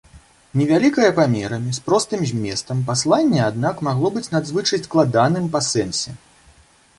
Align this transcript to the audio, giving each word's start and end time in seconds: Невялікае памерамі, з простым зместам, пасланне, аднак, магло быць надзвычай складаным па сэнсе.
Невялікае 0.59 1.09
памерамі, 1.19 1.73
з 1.77 1.83
простым 1.89 2.23
зместам, 2.31 2.81
пасланне, 2.87 3.43
аднак, 3.49 3.85
магло 3.89 4.11
быць 4.17 4.27
надзвычай 4.37 4.79
складаным 4.87 5.45
па 5.59 5.63
сэнсе. 5.69 6.17